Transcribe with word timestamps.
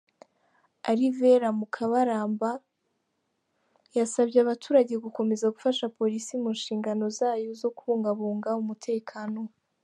Alivera 0.89 1.47
Mukabaramba, 1.59 2.49
yasabye 3.97 4.37
abaturage 4.41 4.93
gukomeza 5.05 5.51
gufasha 5.55 5.85
polisi 5.97 6.33
mu 6.43 6.49
nshingano 6.57 7.05
zayo 7.17 7.49
zo 7.61 7.69
kubungabunga 7.77 8.49
umutekano. 8.63 9.41